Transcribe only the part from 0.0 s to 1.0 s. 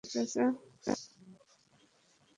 ছোটি ঠিক আছে, চাচা?